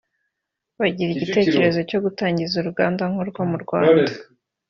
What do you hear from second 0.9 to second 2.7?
igitekerezo cyo gutangiza